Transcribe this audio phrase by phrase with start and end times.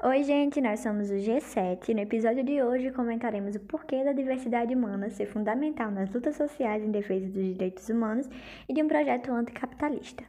[0.00, 4.12] Oi, gente, nós somos o G7 e no episódio de hoje comentaremos o porquê da
[4.12, 8.30] diversidade humana ser fundamental nas lutas sociais em defesa dos direitos humanos
[8.68, 10.22] e de um projeto anticapitalista.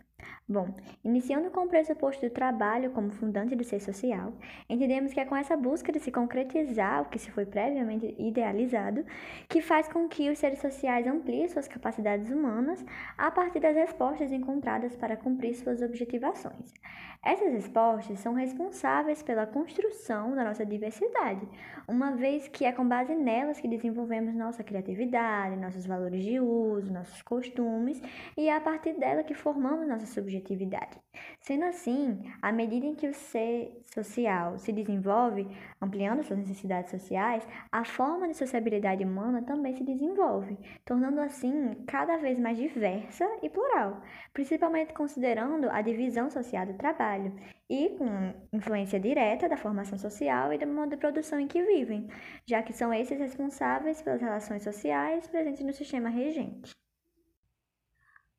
[0.52, 4.34] Bom, iniciando com o pressuposto do trabalho como fundante do ser social,
[4.68, 9.06] entendemos que é com essa busca de se concretizar o que se foi previamente idealizado
[9.47, 12.83] que faz com que os seres sociais ampliem suas capacidades humanas
[13.15, 16.73] a partir das respostas encontradas para cumprir suas objetivações.
[17.22, 21.45] Essas respostas são responsáveis pela construção da nossa diversidade,
[21.86, 26.94] uma vez que é com base nelas que desenvolvemos nossa criatividade, nossos valores de uso,
[26.94, 28.02] nossos costumes
[28.38, 30.98] e é a partir dela que formamos nossa subjetividade.
[31.42, 35.45] Sendo assim, à medida em que o ser social se desenvolve,
[35.81, 42.16] ampliando suas necessidades sociais, a forma de sociabilidade humana também se desenvolve, tornando assim cada
[42.16, 47.34] vez mais diversa e plural, principalmente considerando a divisão social do trabalho trabalho
[47.70, 52.08] e com influência direta da formação social e do modo de produção em que vivem,
[52.48, 56.72] já que são esses responsáveis pelas relações sociais presentes no sistema regente.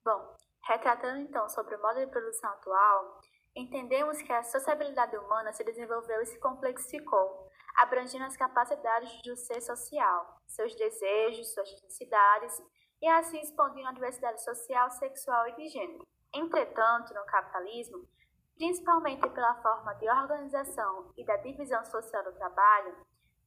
[0.05, 3.21] Bom, retratando então sobre o modo de produção atual,
[3.55, 9.61] entendemos que a sociabilidade humana se desenvolveu e se complexificou, abrangendo as capacidades do ser
[9.61, 12.63] social, seus desejos, suas necessidades
[13.03, 16.07] e assim expandindo a diversidade social, sexual e de gênero.
[16.33, 18.07] Entretanto, no capitalismo,
[18.61, 22.95] principalmente pela forma de organização e da divisão social do trabalho,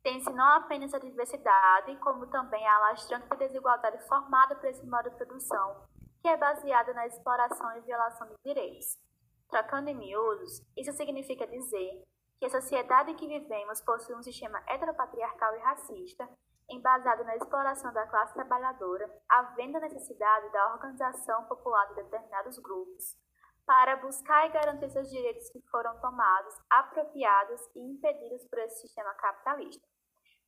[0.01, 5.15] tem-se não apenas a diversidade, como também a alastrante desigualdade formada por esse modo de
[5.15, 5.85] produção,
[6.19, 8.97] que é baseada na exploração e violação de direitos.
[9.51, 12.03] Trocando em miúdos, isso significa dizer
[12.39, 16.27] que a sociedade em que vivemos possui um sistema heteropatriarcal e racista,
[16.67, 23.15] embasado na exploração da classe trabalhadora, havendo a necessidade da organização popular de determinados grupos,
[23.65, 29.13] para buscar e garantir seus direitos que foram tomados, apropriados e impedidos por esse sistema
[29.15, 29.85] capitalista.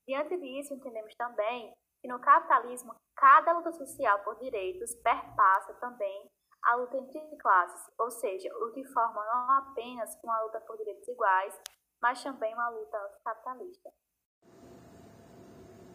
[0.07, 6.29] Diante disso, entendemos também que no capitalismo, cada luta social por direitos perpassa também
[6.63, 11.07] a luta entre classes, ou seja, o que forma não apenas uma luta por direitos
[11.07, 11.59] iguais,
[12.01, 13.91] mas também uma luta anticapitalista.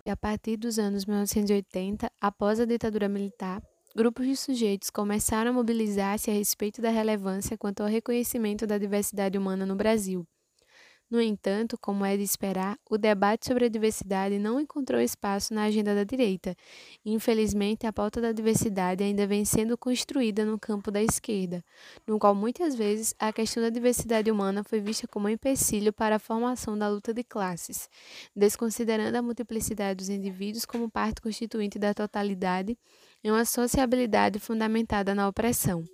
[0.06, 3.60] E a partir dos anos 1980, após a ditadura militar,
[3.94, 9.38] grupos de sujeitos começaram a mobilizar-se a respeito da relevância quanto ao reconhecimento da diversidade
[9.38, 10.26] humana no Brasil.
[11.10, 15.64] No entanto, como é de esperar, o debate sobre a diversidade não encontrou espaço na
[15.64, 16.54] agenda da direita.
[17.04, 21.64] Infelizmente, a pauta da diversidade ainda vem sendo construída no campo da esquerda,
[22.06, 26.14] no qual muitas vezes a questão da diversidade humana foi vista como um empecilho para
[26.16, 27.88] a formação da luta de classes,
[28.34, 32.78] desconsiderando a multiplicidade dos indivíduos como parte constituinte da totalidade
[33.24, 35.84] em uma sociabilidade fundamentada na opressão.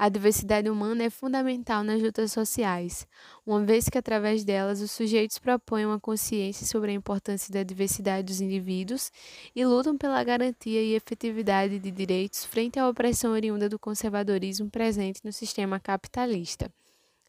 [0.00, 3.04] A diversidade humana é fundamental nas lutas sociais,
[3.44, 8.28] uma vez que através delas os sujeitos propõem uma consciência sobre a importância da diversidade
[8.28, 9.10] dos indivíduos
[9.56, 15.20] e lutam pela garantia e efetividade de direitos frente à opressão oriunda do conservadorismo presente
[15.24, 16.72] no sistema capitalista.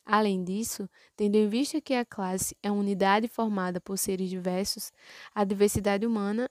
[0.06, 4.92] Além disso, tendo em vista que a classe é uma unidade formada por seres diversos,
[5.34, 6.48] a diversidade humana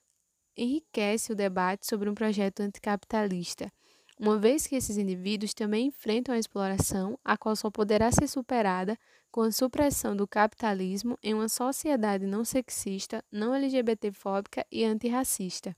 [0.57, 3.73] enriquece o debate sobre um projeto anticapitalista
[4.19, 8.99] uma vez que esses indivíduos também enfrentam a exploração, a qual só poderá ser superada
[9.31, 15.77] com a supressão do capitalismo em uma sociedade não sexista, não LGBTfóbica e antirracista.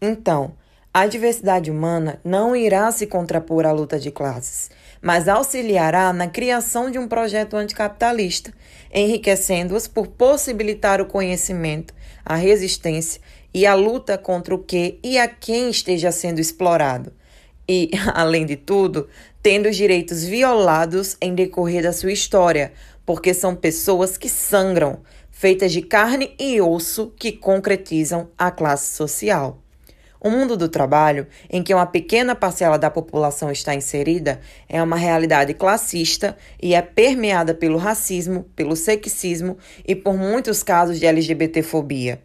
[0.00, 0.54] Então,
[0.92, 4.70] a diversidade humana não irá se contrapor à luta de classes,
[5.02, 8.54] mas auxiliará na criação de um projeto anticapitalista,
[8.92, 11.92] enriquecendo-os por possibilitar o conhecimento,
[12.24, 13.20] a resistência
[13.52, 17.12] e a luta contra o que e a quem esteja sendo explorado
[17.68, 19.08] e, além de tudo,
[19.42, 22.72] tendo os direitos violados em decorrer da sua história,
[23.04, 29.60] porque são pessoas que sangram, feitas de carne e osso que concretizam a classe social.
[30.24, 34.96] O mundo do trabalho, em que uma pequena parcela da população está inserida, é uma
[34.96, 42.22] realidade classista e é permeada pelo racismo, pelo sexismo e por muitos casos de LGBTfobia.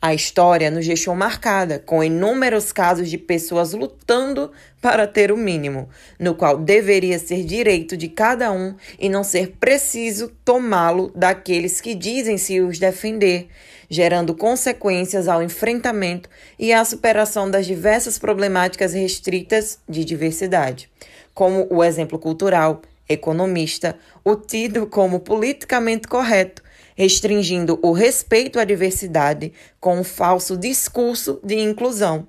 [0.00, 5.88] A história nos deixou marcada com inúmeros casos de pessoas lutando para ter o mínimo,
[6.20, 11.96] no qual deveria ser direito de cada um e não ser preciso tomá-lo daqueles que
[11.96, 13.48] dizem se os defender,
[13.90, 20.88] gerando consequências ao enfrentamento e à superação das diversas problemáticas restritas de diversidade,
[21.34, 26.62] como o exemplo cultural, economista, o tido como politicamente correto
[26.98, 32.26] restringindo o respeito à diversidade com um falso discurso de inclusão.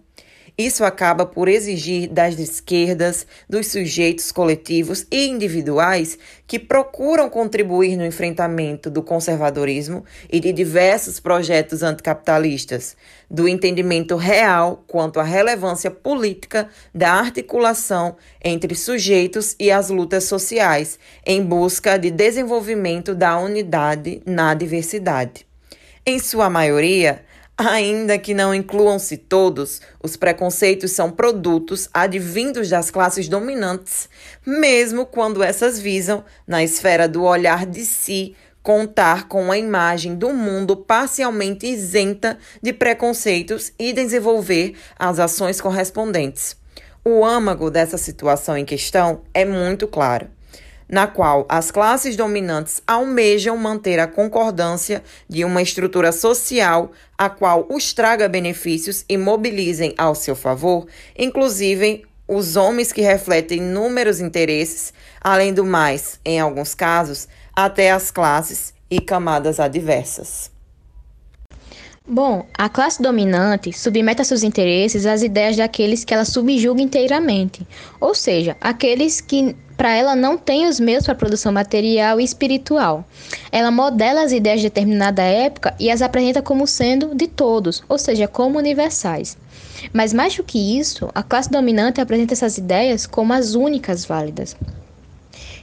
[0.59, 8.05] Isso acaba por exigir das esquerdas, dos sujeitos coletivos e individuais que procuram contribuir no
[8.05, 12.97] enfrentamento do conservadorismo e de diversos projetos anticapitalistas,
[13.31, 20.99] do entendimento real quanto à relevância política da articulação entre sujeitos e as lutas sociais,
[21.25, 25.47] em busca de desenvolvimento da unidade na diversidade.
[26.05, 27.23] Em sua maioria,
[27.61, 34.07] Ainda que não incluam-se todos, os preconceitos são produtos advindos das classes dominantes,
[34.45, 38.33] mesmo quando essas visam, na esfera do olhar de si,
[38.63, 46.55] contar com a imagem do mundo parcialmente isenta de preconceitos e desenvolver as ações correspondentes.
[47.03, 50.29] O âmago dessa situação em questão é muito claro
[50.89, 57.67] na qual as classes dominantes almejam manter a concordância de uma estrutura social a qual
[57.69, 60.87] os traga benefícios e mobilizem ao seu favor,
[61.17, 68.11] inclusive os homens que refletem inúmeros interesses, além do mais, em alguns casos, até as
[68.11, 70.51] classes e camadas adversas.
[72.07, 77.67] Bom, a classe dominante submete a seus interesses às ideias daqueles que ela subjuga inteiramente,
[77.99, 83.05] ou seja, aqueles que para ela não têm os meios para produção material e espiritual.
[83.49, 87.97] Ela modela as ideias de determinada época e as apresenta como sendo de todos, ou
[87.97, 89.37] seja, como universais.
[89.93, 94.53] Mas mais do que isso, a classe dominante apresenta essas ideias como as únicas válidas.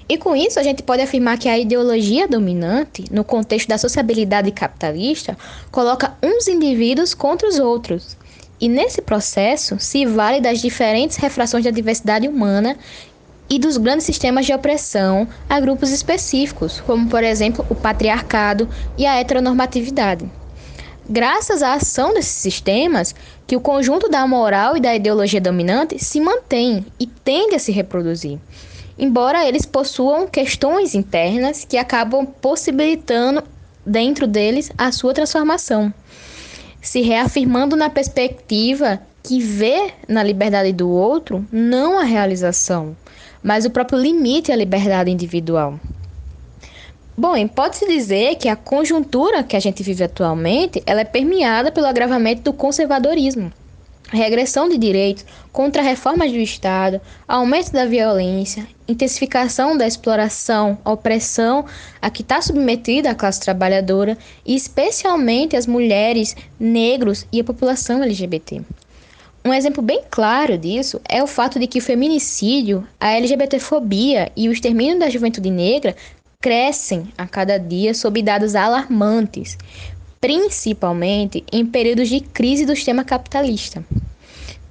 [0.09, 4.51] E com isso, a gente pode afirmar que a ideologia dominante, no contexto da sociabilidade
[4.51, 5.37] capitalista,
[5.71, 8.17] coloca uns indivíduos contra os outros.
[8.59, 12.77] E nesse processo, se vale das diferentes refrações da diversidade humana
[13.48, 19.06] e dos grandes sistemas de opressão a grupos específicos, como por exemplo o patriarcado e
[19.06, 20.31] a heteronormatividade.
[21.08, 23.14] Graças à ação desses sistemas,
[23.46, 27.70] que o conjunto da moral e da ideologia dominante se mantém e tende a se
[27.70, 28.40] reproduzir
[28.98, 33.43] embora eles possuam questões internas que acabam possibilitando
[33.84, 35.93] dentro deles a sua transformação,
[36.81, 42.96] se reafirmando na perspectiva que vê na liberdade do outro não a realização,
[43.46, 45.78] mas o próprio limite à liberdade individual.
[47.16, 51.87] Bom, pode-se dizer que a conjuntura que a gente vive atualmente ela é permeada pelo
[51.87, 53.52] agravamento do conservadorismo
[54.10, 61.64] regressão de direitos, contra reformas do Estado, aumento da violência, intensificação da exploração, opressão
[62.00, 68.02] a que está submetida a classe trabalhadora e especialmente as mulheres, negros e a população
[68.02, 68.62] LGBT.
[69.46, 74.48] Um exemplo bem claro disso é o fato de que o feminicídio, a LGBTfobia e
[74.48, 75.94] o extermínio da juventude negra
[76.40, 79.56] crescem a cada dia sob dados alarmantes,
[80.20, 83.84] principalmente em períodos de crise do sistema capitalista.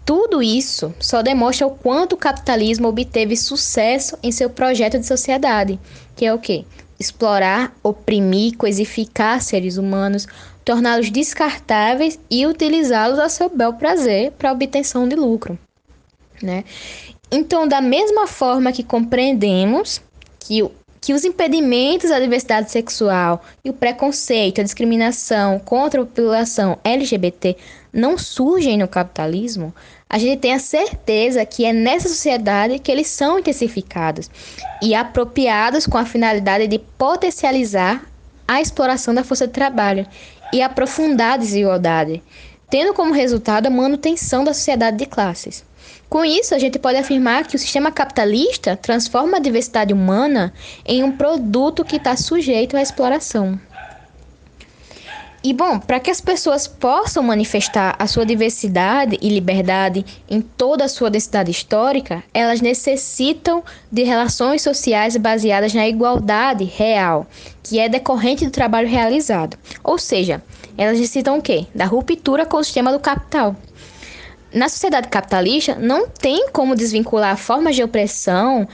[0.06, 5.80] Tudo isso só demonstra o quanto o capitalismo obteve sucesso em seu projeto de sociedade,
[6.18, 6.66] que é o quê?
[7.00, 10.28] Explorar, oprimir, coisificar seres humanos,
[10.66, 15.58] torná-los descartáveis e utilizá-los a seu bel prazer para obtenção de lucro.
[16.42, 16.66] Né?
[17.32, 20.02] Então, da mesma forma que compreendemos
[20.40, 20.68] que
[21.06, 27.56] que os impedimentos à diversidade sexual e o preconceito, a discriminação contra a população LGBT
[27.94, 29.72] não surgem no capitalismo,
[30.10, 34.32] a gente tem a certeza que é nessa sociedade que eles são intensificados
[34.82, 38.04] e apropriados com a finalidade de potencializar
[38.48, 40.08] a exploração da força de trabalho
[40.52, 42.24] e aprofundar a desigualdade,
[42.70, 45.64] tendo como resultado a manutenção da sociedade de classes.
[46.10, 50.54] Com isso, a gente pode afirmar que o sistema capitalista transforma a diversidade humana
[50.86, 53.60] em um produto que está sujeito à exploração.
[55.46, 60.86] E bom, para que as pessoas possam manifestar a sua diversidade e liberdade em toda
[60.86, 67.28] a sua densidade histórica, elas necessitam de relações sociais baseadas na igualdade real,
[67.62, 69.56] que é decorrente do trabalho realizado.
[69.84, 70.42] Ou seja,
[70.76, 71.68] elas necessitam o quê?
[71.76, 73.56] Da ruptura com o sistema do capital
[74.56, 78.66] na sociedade capitalista, não tem como desvincular formas de opressão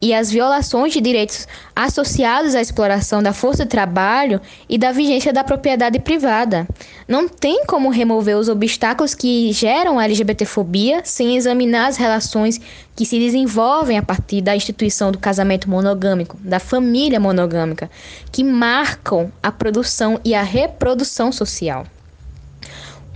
[0.00, 5.32] e as violações de direitos associados à exploração da força de trabalho e da vigência
[5.32, 6.66] da propriedade privada.
[7.08, 12.60] Não tem como remover os obstáculos que geram a LGBTfobia sem examinar as relações
[12.94, 17.90] que se desenvolvem a partir da instituição do casamento monogâmico, da família monogâmica,
[18.32, 21.86] que marcam a produção e a reprodução social.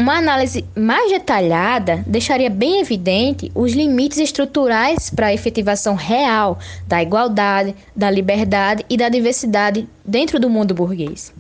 [0.00, 7.02] Uma análise mais detalhada deixaria bem evidente os limites estruturais para a efetivação real da
[7.02, 11.34] igualdade, da liberdade e da diversidade dentro do mundo burguês.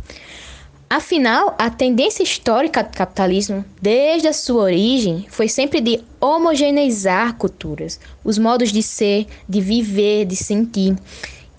[0.90, 7.98] Afinal, a tendência histórica do capitalismo, desde a sua origem, foi sempre de homogeneizar culturas,
[8.22, 10.96] os modos de ser, de viver, de sentir.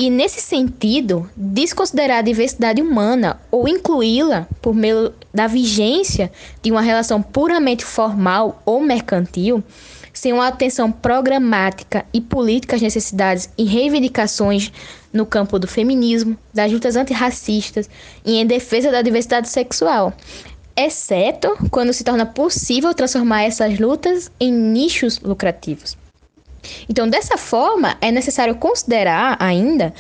[0.01, 6.81] E, nesse sentido, desconsiderar a diversidade humana ou incluí-la por meio da vigência de uma
[6.81, 9.63] relação puramente formal ou mercantil,
[10.12, 14.72] sem uma atenção programática e política às necessidades e reivindicações
[15.13, 17.88] no campo do feminismo, das lutas antirracistas
[18.25, 20.13] e em defesa da diversidade sexual,
[20.75, 26.00] exceto quando se torna possível transformar essas lutas em nichos lucrativos.
[26.89, 29.94] Então, dessa forma, é necessário considerar ainda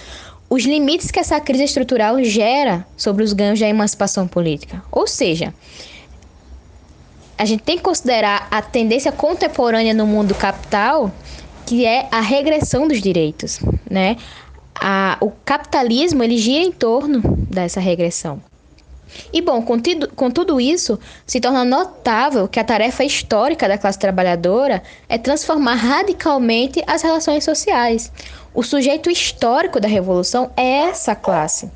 [0.49, 4.83] os limites que essa crise estrutural gera sobre os ganhos da emancipação política.
[4.91, 5.53] Ou seja,
[7.37, 11.11] a gente tem que considerar a tendência contemporânea no mundo capital,
[11.65, 14.17] que é a regressão dos direitos, né?
[14.75, 18.41] A, o capitalismo ele gira em torno dessa regressão.
[19.33, 23.77] E bom, com, tido, com tudo isso, se torna notável que a tarefa histórica da
[23.77, 28.11] classe trabalhadora é transformar radicalmente as relações sociais.
[28.53, 31.71] O sujeito histórico da revolução é essa classe.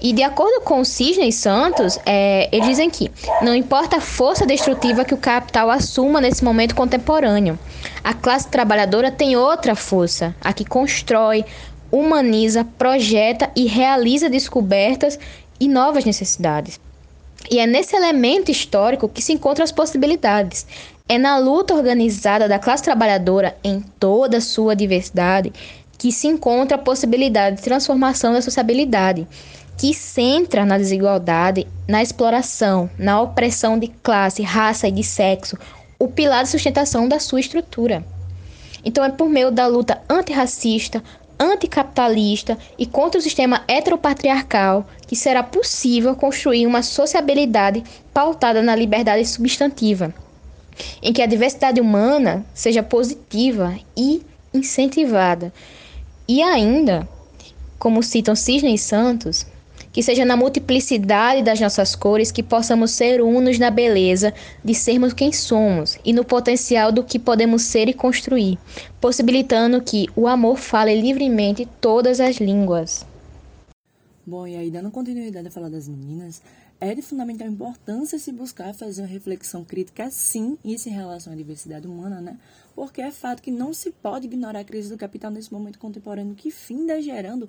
[0.00, 4.44] E de acordo com Cisne e Santos, é, eles dizem que não importa a força
[4.44, 7.58] destrutiva que o capital assuma nesse momento contemporâneo,
[8.04, 11.44] a classe trabalhadora tem outra força, a que constrói,
[11.90, 15.18] humaniza, projeta e realiza descobertas
[15.58, 16.80] e novas necessidades.
[17.50, 20.66] E é nesse elemento histórico que se encontram as possibilidades.
[21.08, 25.52] É na luta organizada da classe trabalhadora em toda a sua diversidade
[25.96, 29.26] que se encontra a possibilidade de transformação da sociabilidade
[29.78, 35.56] que centra na desigualdade, na exploração, na opressão de classe, raça e de sexo,
[35.98, 38.04] o pilar de sustentação da sua estrutura.
[38.84, 41.02] Então é por meio da luta antirracista,
[41.38, 49.26] anticapitalista e contra o sistema heteropatriarcal que será possível construir uma sociabilidade pautada na liberdade
[49.26, 50.14] substantiva,
[51.02, 55.52] em que a diversidade humana seja positiva e incentivada.
[56.28, 57.08] E ainda,
[57.78, 59.46] como citam Cisne e Santos,
[59.96, 65.14] que seja na multiplicidade das nossas cores que possamos ser unos na beleza de sermos
[65.14, 68.58] quem somos e no potencial do que podemos ser e construir,
[69.00, 73.06] possibilitando que o amor fale livremente todas as línguas.
[74.26, 76.42] Bom, e aí dando continuidade a falar das meninas,
[76.78, 81.36] é de fundamental importância se buscar fazer uma reflexão crítica sim, isso em relação à
[81.36, 82.36] diversidade humana, né?
[82.74, 86.34] Porque é fato que não se pode ignorar a crise do capital nesse momento contemporâneo
[86.34, 87.48] que finda gerando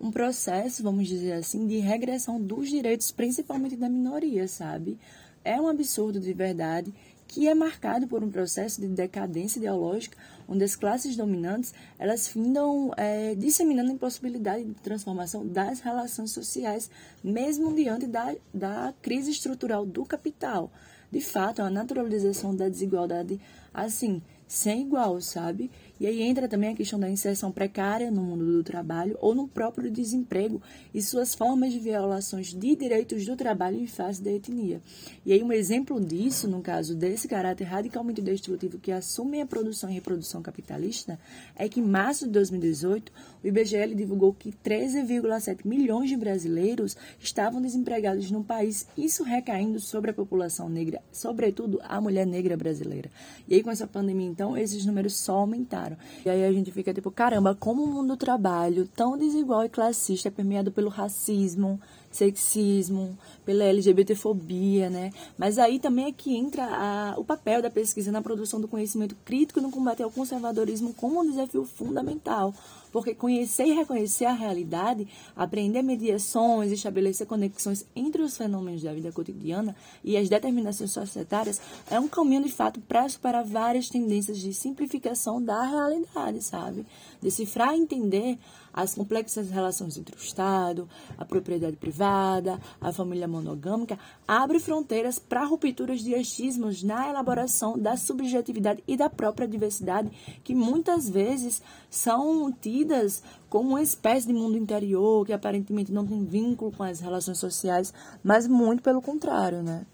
[0.00, 4.98] um processo, vamos dizer assim, de regressão dos direitos, principalmente da minoria, sabe?
[5.44, 6.92] É um absurdo de verdade
[7.28, 10.16] que é marcado por um processo de decadência ideológica,
[10.48, 16.88] onde as classes dominantes elas findam é, disseminando a impossibilidade de transformação das relações sociais,
[17.22, 20.70] mesmo diante da, da crise estrutural do capital.
[21.10, 23.40] De fato, a naturalização da desigualdade,
[23.72, 25.70] assim, sem igual, sabe?
[25.98, 29.48] E aí entra também a questão da inserção precária no mundo do trabalho ou no
[29.48, 30.60] próprio desemprego
[30.92, 34.82] e suas formas de violações de direitos do trabalho em face da etnia.
[35.24, 39.88] E aí um exemplo disso, no caso desse caráter radicalmente destrutivo que assume a produção
[39.88, 41.18] e reprodução capitalista,
[41.54, 43.12] é que em março de 2018
[43.46, 50.10] o IBGE divulgou que 13,7 milhões de brasileiros estavam desempregados no país, isso recaindo sobre
[50.10, 53.08] a população negra, sobretudo a mulher negra brasileira.
[53.46, 55.96] E aí com essa pandemia então esses números só aumentaram.
[56.24, 59.68] E aí a gente fica tipo, caramba, como o mundo do trabalho tão desigual e
[59.68, 65.12] classista é permeado pelo racismo, sexismo, pela LGBTfobia, né?
[65.38, 69.16] Mas aí também é que entra a, o papel da pesquisa na produção do conhecimento
[69.24, 72.52] crítico no combate ao conservadorismo como um desafio fundamental,
[72.90, 79.12] porque conhecer e reconhecer a realidade, aprender mediações, estabelecer conexões entre os fenômenos da vida
[79.12, 81.60] cotidiana e as determinações societárias
[81.90, 86.86] é um caminho de fato para superar várias tendências de simplificação da realidade, sabe?
[87.20, 88.38] Decifrar e entender
[88.76, 95.44] as complexas relações entre o Estado, a propriedade privada, a família monogâmica, abre fronteiras para
[95.44, 100.10] rupturas de achismos na elaboração da subjetividade e da própria diversidade,
[100.44, 106.22] que muitas vezes são tidas como uma espécie de mundo interior que aparentemente não tem
[106.24, 109.86] vínculo com as relações sociais, mas muito pelo contrário, né?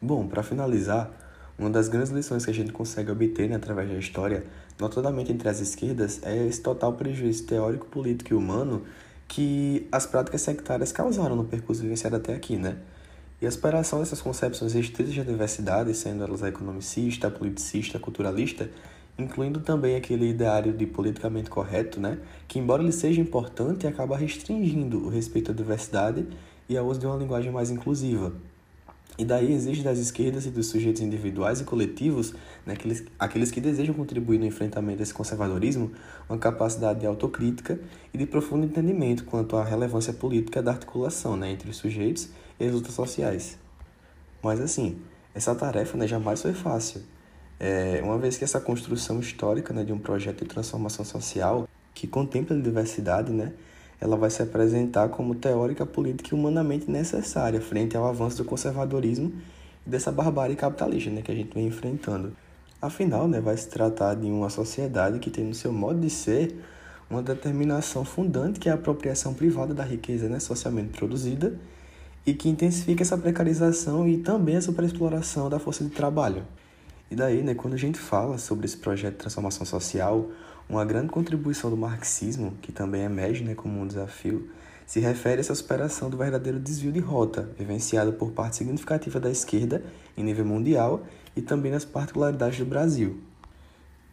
[0.00, 1.21] Bom, para finalizar,
[1.62, 4.44] uma das grandes lições que a gente consegue obter né, através da história
[4.78, 8.82] notadamente entre as esquerdas, é esse total prejuízo teórico, político e humano
[9.28, 12.76] que as práticas sectárias causaram no percurso vivenciado até aqui, né?
[13.40, 18.68] E a superação dessas concepções restritas de diversidade, sendo elas economicista, politicista, culturalista,
[19.18, 22.18] incluindo também aquele ideário de politicamente correto, né?
[22.46, 26.26] Que embora ele seja importante, acaba restringindo o respeito à diversidade
[26.68, 28.32] e ao uso de uma linguagem mais inclusiva.
[29.18, 32.32] E daí exige das esquerdas e dos sujeitos individuais e coletivos,
[32.64, 35.92] né, aqueles, aqueles que desejam contribuir no enfrentamento desse conservadorismo,
[36.28, 37.78] uma capacidade de autocrítica
[38.12, 42.64] e de profundo entendimento quanto à relevância política da articulação né, entre os sujeitos e
[42.64, 43.58] as lutas sociais.
[44.42, 44.98] Mas assim,
[45.34, 47.02] essa tarefa né, jamais foi fácil,
[47.60, 52.06] é, uma vez que essa construção histórica né, de um projeto de transformação social que
[52.06, 53.52] contempla a diversidade, né,
[54.02, 59.32] ela vai se apresentar como teórica política e humanamente necessária frente ao avanço do conservadorismo
[59.86, 62.36] e dessa barbárie capitalista né, que a gente vem enfrentando.
[62.80, 66.52] Afinal, né, vai se tratar de uma sociedade que tem no seu modo de ser
[67.08, 71.56] uma determinação fundante que é a apropriação privada da riqueza né, socialmente produzida
[72.26, 76.42] e que intensifica essa precarização e também a superexploração da força de trabalho.
[77.08, 80.28] E daí, né, quando a gente fala sobre esse projeto de transformação social,
[80.72, 84.48] uma grande contribuição do marxismo, que também emerge né, como um desafio,
[84.86, 89.30] se refere a essa superação do verdadeiro desvio de rota, vivenciado por parte significativa da
[89.30, 89.84] esquerda
[90.16, 91.04] em nível mundial
[91.36, 93.20] e também nas particularidades do Brasil.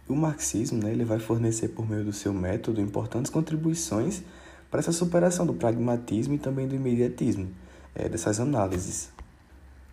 [0.07, 4.21] O marxismo né, ele vai fornecer, por meio do seu método, importantes contribuições
[4.69, 7.49] para essa superação do pragmatismo e também do imediatismo
[7.95, 9.11] é, dessas análises.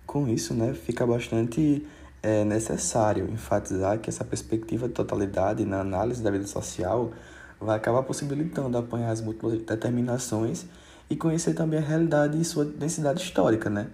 [0.05, 1.87] Com isso, né, fica bastante
[2.27, 7.13] é necessário enfatizar que essa perspectiva de totalidade na análise da vida social
[7.61, 10.67] vai acabar possibilitando apanhar as múltiplas determinações
[11.09, 13.87] e conhecer também a realidade e sua densidade histórica, né?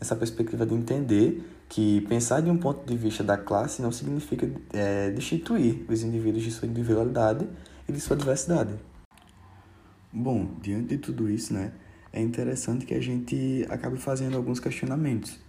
[0.00, 4.48] Essa perspectiva de entender que pensar de um ponto de vista da classe não significa
[4.72, 7.44] é, destituir os indivíduos de sua individualidade
[7.88, 8.72] e de sua diversidade.
[10.12, 11.72] Bom, diante de tudo isso, né,
[12.12, 15.40] é interessante que a gente acabe fazendo alguns questionamentos,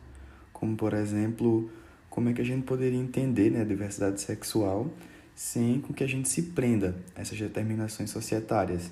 [0.51, 1.69] como por exemplo,
[2.11, 4.93] como é que a gente poderia entender né, a diversidade sexual
[5.33, 8.91] sem com que a gente se prenda a essas determinações societárias.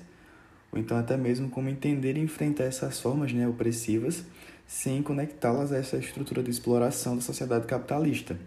[0.72, 4.24] Ou então até mesmo como entender e enfrentar essas formas né, opressivas
[4.66, 8.38] sem conectá-las a essa estrutura de exploração da sociedade capitalista.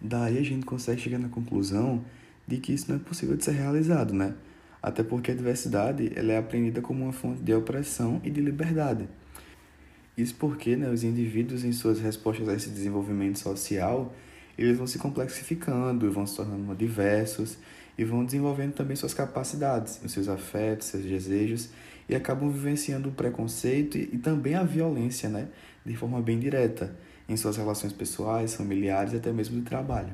[0.00, 2.04] Daí a gente consegue chegar na conclusão
[2.46, 4.34] de que isso não é possível de ser realizado, né?
[4.80, 9.08] Até porque a diversidade ela é aprendida como uma fonte de opressão e de liberdade.
[10.16, 14.14] Isso porque né, os indivíduos, em suas respostas a esse desenvolvimento social,
[14.58, 17.56] eles vão se complexificando, vão se tornando diversos
[17.96, 21.70] e vão desenvolvendo também suas capacidades, os seus afetos, seus desejos
[22.08, 25.48] e acabam vivenciando o preconceito e, e também a violência, né,
[25.84, 26.94] de forma bem direta,
[27.28, 30.12] em suas relações pessoais, familiares e até mesmo de trabalho.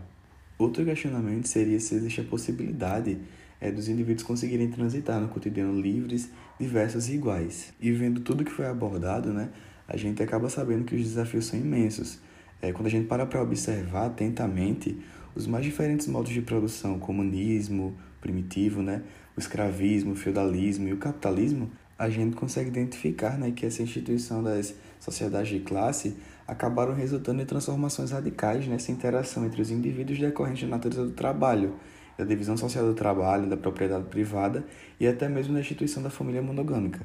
[0.59, 3.19] Outro questionamento seria se existe a possibilidade
[3.61, 7.73] é, dos indivíduos conseguirem transitar no cotidiano livres, diversos e iguais.
[7.81, 9.49] E vendo tudo que foi abordado, né,
[9.89, 12.21] a gente acaba sabendo que os desafios são imensos.
[12.61, 14.99] É, quando a gente para para observar atentamente
[15.35, 19.03] os mais diferentes modos de produção, comunismo primitivo, né,
[19.37, 24.43] o escravismo, o feudalismo e o capitalismo, a gente consegue identificar né, que essa instituição
[24.43, 30.63] das sociedades de classe acabaram resultando em transformações radicais nessa interação entre os indivíduos decorrentes
[30.63, 31.75] da natureza do trabalho,
[32.17, 34.65] da divisão social do trabalho, da propriedade privada
[34.99, 37.05] e até mesmo da instituição da família monogâmica.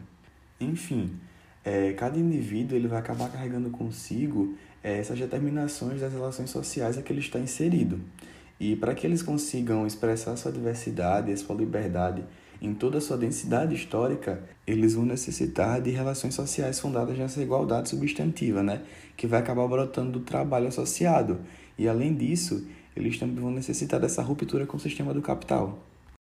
[0.60, 1.12] Enfim,
[1.63, 7.02] é, cada indivíduo ele vai acabar carregando consigo é, essas determinações das relações sociais a
[7.02, 7.99] que ele está inserido.
[8.60, 12.23] E para que eles consigam expressar sua diversidade e sua liberdade
[12.62, 17.89] em toda a sua densidade histórica, eles vão necessitar de relações sociais fundadas nessa igualdade
[17.89, 18.82] substantiva, né?
[19.17, 21.41] que vai acabar brotando do trabalho associado.
[21.78, 25.84] E além disso, eles também vão necessitar dessa ruptura com o sistema do capital.